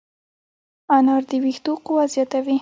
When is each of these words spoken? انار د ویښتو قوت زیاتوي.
انار 0.95 1.23
د 1.29 1.31
ویښتو 1.43 1.71
قوت 1.85 2.07
زیاتوي. 2.15 2.57